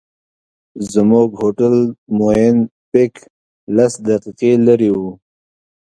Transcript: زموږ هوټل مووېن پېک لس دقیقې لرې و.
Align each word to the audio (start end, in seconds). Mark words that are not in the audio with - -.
زموږ 0.93 1.29
هوټل 1.41 1.75
مووېن 2.17 2.57
پېک 2.91 3.13
لس 3.75 3.93
دقیقې 4.07 4.51
لرې 4.65 4.91
و. 4.97 4.99